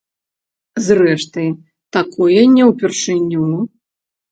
Зрэшты, 0.85 1.43
такое 1.99 2.41
не 2.57 2.63
ўпершыню. 2.73 3.47